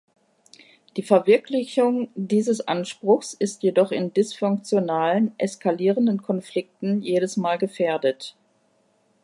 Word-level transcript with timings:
Die 0.97 1.03
Verwirklichung 1.03 2.09
dieses 2.15 2.67
Anspruchs 2.67 3.35
ist 3.35 3.61
jedoch 3.61 3.91
in 3.91 4.11
dysfunktionalen, 4.11 5.31
eskalierenden 5.37 6.23
Konflikten 6.23 7.03
jedes 7.03 7.37
Mal 7.37 7.59
gefährdet. 7.59 8.35